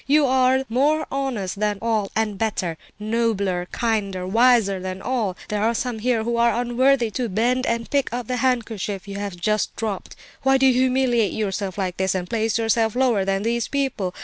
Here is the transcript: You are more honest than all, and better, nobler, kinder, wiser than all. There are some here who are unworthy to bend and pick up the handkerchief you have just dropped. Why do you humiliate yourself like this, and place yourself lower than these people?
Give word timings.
You 0.07 0.25
are 0.25 0.63
more 0.67 1.05
honest 1.11 1.59
than 1.59 1.77
all, 1.79 2.11
and 2.15 2.35
better, 2.35 2.75
nobler, 2.97 3.67
kinder, 3.71 4.25
wiser 4.25 4.79
than 4.79 4.99
all. 4.99 5.37
There 5.49 5.61
are 5.61 5.75
some 5.75 5.99
here 5.99 6.23
who 6.23 6.37
are 6.37 6.59
unworthy 6.59 7.11
to 7.11 7.29
bend 7.29 7.67
and 7.67 7.87
pick 7.87 8.11
up 8.11 8.25
the 8.25 8.37
handkerchief 8.37 9.07
you 9.07 9.19
have 9.19 9.35
just 9.37 9.75
dropped. 9.75 10.15
Why 10.41 10.57
do 10.57 10.65
you 10.65 10.73
humiliate 10.73 11.33
yourself 11.33 11.77
like 11.77 11.97
this, 11.97 12.15
and 12.15 12.27
place 12.27 12.57
yourself 12.57 12.95
lower 12.95 13.23
than 13.25 13.43
these 13.43 13.67
people? 13.67 14.15